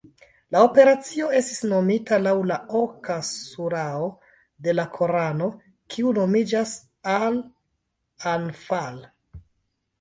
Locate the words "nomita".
1.73-2.17